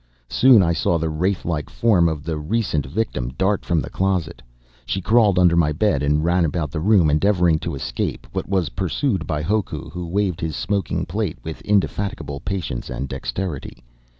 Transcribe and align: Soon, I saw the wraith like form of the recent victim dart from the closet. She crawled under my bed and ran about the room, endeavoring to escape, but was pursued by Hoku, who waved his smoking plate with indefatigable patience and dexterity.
Soon, 0.31 0.63
I 0.63 0.73
saw 0.73 0.97
the 0.97 1.11
wraith 1.11 1.45
like 1.45 1.69
form 1.69 2.09
of 2.09 2.23
the 2.23 2.35
recent 2.39 2.87
victim 2.87 3.33
dart 3.37 3.63
from 3.63 3.79
the 3.81 3.89
closet. 3.91 4.41
She 4.87 4.99
crawled 4.99 5.37
under 5.37 5.55
my 5.55 5.71
bed 5.73 6.01
and 6.01 6.23
ran 6.23 6.43
about 6.43 6.71
the 6.71 6.79
room, 6.79 7.07
endeavoring 7.07 7.59
to 7.59 7.75
escape, 7.75 8.25
but 8.33 8.49
was 8.49 8.69
pursued 8.69 9.27
by 9.27 9.43
Hoku, 9.43 9.91
who 9.91 10.07
waved 10.07 10.41
his 10.41 10.55
smoking 10.55 11.05
plate 11.05 11.37
with 11.43 11.61
indefatigable 11.61 12.39
patience 12.39 12.89
and 12.89 13.07
dexterity. 13.07 13.83